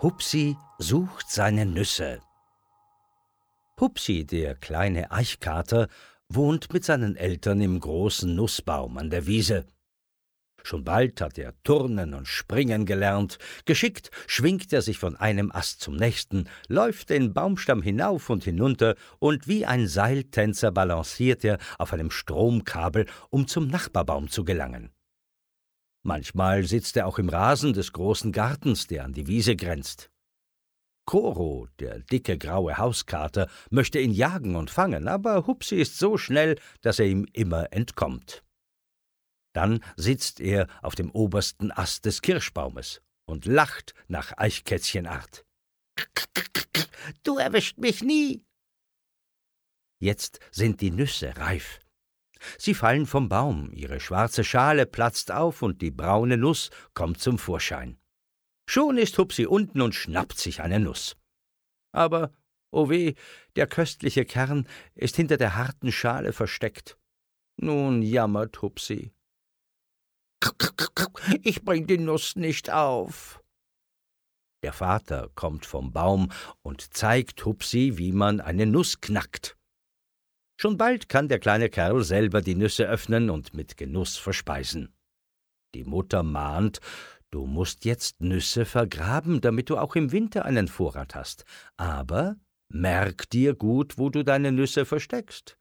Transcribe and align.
Hupsi 0.00 0.56
sucht 0.78 1.28
seine 1.28 1.66
Nüsse. 1.66 2.20
Hupsi, 3.80 4.24
der 4.24 4.54
kleine 4.54 5.10
Eichkater, 5.10 5.88
wohnt 6.28 6.72
mit 6.72 6.84
seinen 6.84 7.16
Eltern 7.16 7.60
im 7.60 7.80
großen 7.80 8.34
Nussbaum 8.34 8.96
an 8.96 9.10
der 9.10 9.26
Wiese. 9.26 9.66
Schon 10.68 10.84
bald 10.84 11.22
hat 11.22 11.38
er 11.38 11.54
turnen 11.62 12.12
und 12.12 12.28
springen 12.28 12.84
gelernt, 12.84 13.38
geschickt 13.64 14.10
schwingt 14.26 14.70
er 14.70 14.82
sich 14.82 14.98
von 14.98 15.16
einem 15.16 15.50
Ast 15.50 15.80
zum 15.80 15.96
nächsten, 15.96 16.46
läuft 16.66 17.08
den 17.08 17.32
Baumstamm 17.32 17.80
hinauf 17.80 18.28
und 18.28 18.44
hinunter, 18.44 18.94
und 19.18 19.48
wie 19.48 19.64
ein 19.64 19.86
Seiltänzer 19.86 20.70
balanciert 20.70 21.42
er 21.42 21.56
auf 21.78 21.94
einem 21.94 22.10
Stromkabel, 22.10 23.06
um 23.30 23.48
zum 23.48 23.68
Nachbarbaum 23.68 24.28
zu 24.28 24.44
gelangen. 24.44 24.90
Manchmal 26.02 26.64
sitzt 26.64 26.98
er 26.98 27.06
auch 27.06 27.18
im 27.18 27.30
Rasen 27.30 27.72
des 27.72 27.94
großen 27.94 28.30
Gartens, 28.30 28.86
der 28.86 29.06
an 29.06 29.14
die 29.14 29.26
Wiese 29.26 29.56
grenzt. 29.56 30.10
Koro, 31.06 31.68
der 31.78 32.00
dicke 32.00 32.36
graue 32.36 32.76
Hauskater, 32.76 33.48
möchte 33.70 34.00
ihn 34.00 34.12
jagen 34.12 34.54
und 34.54 34.70
fangen, 34.70 35.08
aber 35.08 35.46
Hupsi 35.46 35.76
ist 35.76 35.98
so 35.98 36.18
schnell, 36.18 36.56
dass 36.82 36.98
er 36.98 37.06
ihm 37.06 37.26
immer 37.32 37.72
entkommt. 37.72 38.44
Dann 39.58 39.82
sitzt 39.96 40.38
er 40.38 40.68
auf 40.82 40.94
dem 40.94 41.10
obersten 41.10 41.72
Ast 41.72 42.04
des 42.04 42.22
Kirschbaumes 42.22 43.02
und 43.26 43.44
lacht 43.44 43.92
nach 44.06 44.32
Eichkätzchenart. 44.38 45.44
Du 47.24 47.38
erwischt 47.38 47.76
mich 47.76 48.00
nie. 48.00 48.44
Jetzt 49.98 50.38
sind 50.52 50.80
die 50.80 50.92
Nüsse 50.92 51.36
reif. 51.36 51.80
Sie 52.56 52.72
fallen 52.72 53.04
vom 53.04 53.28
Baum, 53.28 53.72
ihre 53.72 53.98
schwarze 53.98 54.44
Schale 54.44 54.86
platzt 54.86 55.32
auf 55.32 55.60
und 55.62 55.82
die 55.82 55.90
braune 55.90 56.36
Nuss 56.36 56.70
kommt 56.94 57.18
zum 57.18 57.36
Vorschein. 57.36 57.98
Schon 58.70 58.96
ist 58.96 59.18
Hupsi 59.18 59.44
unten 59.46 59.80
und 59.80 59.96
schnappt 59.96 60.38
sich 60.38 60.60
eine 60.60 60.78
Nuss. 60.78 61.16
Aber, 61.90 62.32
oh 62.70 62.90
weh, 62.90 63.14
der 63.56 63.66
köstliche 63.66 64.24
Kern 64.24 64.68
ist 64.94 65.16
hinter 65.16 65.36
der 65.36 65.56
harten 65.56 65.90
Schale 65.90 66.32
versteckt. 66.32 66.96
Nun 67.56 68.02
jammert 68.02 68.62
Hupsi. 68.62 69.17
Ich 71.42 71.64
bring 71.64 71.86
die 71.86 71.98
Nuss 71.98 72.36
nicht 72.36 72.70
auf. 72.70 73.42
Der 74.62 74.72
Vater 74.72 75.30
kommt 75.34 75.66
vom 75.66 75.92
Baum 75.92 76.32
und 76.62 76.94
zeigt 76.94 77.44
Hupsi, 77.44 77.94
wie 77.96 78.12
man 78.12 78.40
eine 78.40 78.66
Nuss 78.66 79.00
knackt. 79.00 79.56
Schon 80.60 80.76
bald 80.76 81.08
kann 81.08 81.28
der 81.28 81.38
kleine 81.38 81.68
Kerl 81.68 82.02
selber 82.02 82.40
die 82.40 82.56
Nüsse 82.56 82.88
öffnen 82.88 83.30
und 83.30 83.54
mit 83.54 83.76
Genuss 83.76 84.16
verspeisen. 84.16 84.92
Die 85.74 85.84
Mutter 85.84 86.24
mahnt, 86.24 86.80
du 87.30 87.46
musst 87.46 87.84
jetzt 87.84 88.20
Nüsse 88.20 88.64
vergraben, 88.64 89.40
damit 89.40 89.70
du 89.70 89.76
auch 89.76 89.94
im 89.94 90.10
Winter 90.10 90.44
einen 90.44 90.66
Vorrat 90.66 91.14
hast. 91.14 91.44
Aber 91.76 92.36
merk 92.68 93.30
dir 93.30 93.54
gut, 93.54 93.98
wo 93.98 94.10
du 94.10 94.24
deine 94.24 94.50
Nüsse 94.50 94.84
versteckst. 94.84 95.56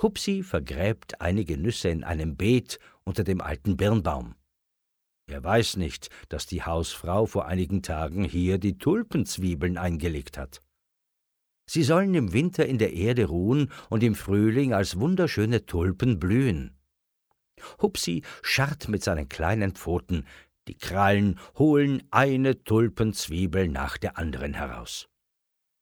Hupsi 0.00 0.42
vergräbt 0.42 1.20
einige 1.20 1.58
Nüsse 1.58 1.90
in 1.90 2.02
einem 2.02 2.36
Beet 2.36 2.78
unter 3.04 3.22
dem 3.22 3.42
alten 3.42 3.76
Birnbaum. 3.76 4.34
Er 5.26 5.42
weiß 5.42 5.76
nicht, 5.76 6.10
dass 6.28 6.46
die 6.46 6.62
Hausfrau 6.62 7.26
vor 7.26 7.46
einigen 7.46 7.82
Tagen 7.82 8.24
hier 8.24 8.58
die 8.58 8.78
Tulpenzwiebeln 8.78 9.78
eingelegt 9.78 10.36
hat. 10.36 10.62
Sie 11.66 11.82
sollen 11.82 12.14
im 12.14 12.32
Winter 12.32 12.66
in 12.66 12.78
der 12.78 12.92
Erde 12.92 13.26
ruhen 13.26 13.72
und 13.88 14.02
im 14.02 14.14
Frühling 14.14 14.74
als 14.74 14.98
wunderschöne 14.98 15.64
Tulpen 15.64 16.18
blühen. 16.18 16.76
Hupsi 17.80 18.22
scharrt 18.42 18.88
mit 18.88 19.02
seinen 19.02 19.28
kleinen 19.28 19.74
Pfoten, 19.74 20.26
die 20.68 20.76
Krallen 20.76 21.38
holen 21.58 22.02
eine 22.10 22.62
Tulpenzwiebel 22.62 23.68
nach 23.68 23.98
der 23.98 24.18
anderen 24.18 24.54
heraus. 24.54 25.08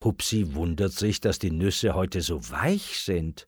Hupsi 0.02 0.54
wundert 0.54 0.92
sich, 0.92 1.20
dass 1.20 1.38
die 1.38 1.52
Nüsse 1.52 1.94
heute 1.94 2.20
so 2.20 2.50
weich 2.50 3.00
sind. 3.00 3.46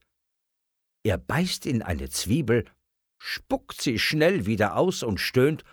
Er 1.04 1.18
beißt 1.18 1.66
in 1.66 1.82
eine 1.82 2.08
Zwiebel, 2.08 2.64
spuckt 3.18 3.80
sie 3.80 3.98
schnell 3.98 4.46
wieder 4.46 4.76
aus 4.76 5.02
und 5.02 5.18
stöhnt, 5.18 5.64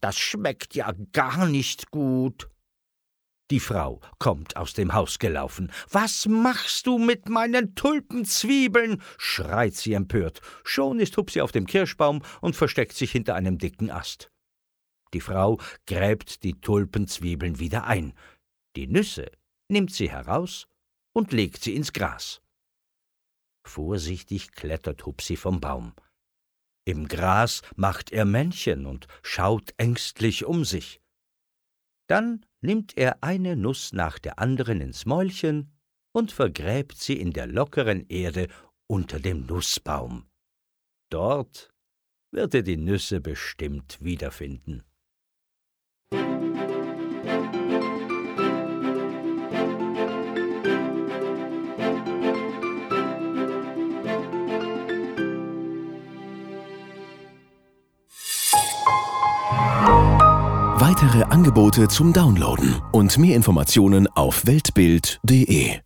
das 0.00 0.18
schmeckt 0.18 0.74
ja 0.74 0.92
gar 1.12 1.46
nicht 1.46 1.90
gut. 1.90 2.48
Die 3.50 3.60
Frau 3.60 4.00
kommt 4.18 4.56
aus 4.56 4.72
dem 4.72 4.94
Haus 4.94 5.18
gelaufen. 5.18 5.70
Was 5.90 6.26
machst 6.26 6.86
du 6.86 6.98
mit 6.98 7.28
meinen 7.28 7.74
Tulpenzwiebeln? 7.74 9.02
schreit 9.18 9.74
sie 9.74 9.92
empört. 9.92 10.40
Schon 10.64 11.00
ist 11.00 11.16
Hupsi 11.16 11.42
auf 11.42 11.52
dem 11.52 11.66
Kirschbaum 11.66 12.22
und 12.40 12.56
versteckt 12.56 12.94
sich 12.94 13.12
hinter 13.12 13.34
einem 13.34 13.58
dicken 13.58 13.90
Ast. 13.90 14.30
Die 15.12 15.20
Frau 15.20 15.58
gräbt 15.86 16.44
die 16.44 16.60
Tulpenzwiebeln 16.60 17.58
wieder 17.58 17.84
ein. 17.84 18.14
Die 18.74 18.86
Nüsse 18.86 19.30
nimmt 19.68 19.92
sie 19.92 20.10
heraus 20.10 20.66
und 21.12 21.32
legt 21.32 21.62
sie 21.62 21.74
ins 21.74 21.92
Gras. 21.92 22.40
Vorsichtig 23.64 24.52
klettert 24.52 25.04
Hupsi 25.04 25.36
vom 25.36 25.60
Baum. 25.60 25.92
Im 26.84 27.06
Gras 27.06 27.62
macht 27.76 28.10
er 28.10 28.24
Männchen 28.24 28.86
und 28.86 29.06
schaut 29.22 29.72
ängstlich 29.76 30.44
um 30.44 30.64
sich. 30.64 31.00
Dann 32.08 32.44
nimmt 32.60 32.96
er 32.96 33.22
eine 33.22 33.56
Nuss 33.56 33.92
nach 33.92 34.18
der 34.18 34.38
anderen 34.38 34.80
ins 34.80 35.06
Mäulchen 35.06 35.72
und 36.12 36.32
vergräbt 36.32 36.98
sie 36.98 37.18
in 37.18 37.32
der 37.32 37.46
lockeren 37.46 38.06
Erde 38.08 38.48
unter 38.86 39.20
dem 39.20 39.46
Nussbaum. 39.46 40.28
Dort 41.10 41.72
wird 42.32 42.54
er 42.54 42.62
die 42.62 42.76
Nüsse 42.76 43.20
bestimmt 43.20 43.98
wiederfinden. 44.02 44.82
Weitere 60.82 61.22
Angebote 61.22 61.86
zum 61.86 62.12
Downloaden 62.12 62.82
und 62.90 63.16
mehr 63.16 63.36
Informationen 63.36 64.08
auf 64.08 64.46
weltbild.de 64.46 65.78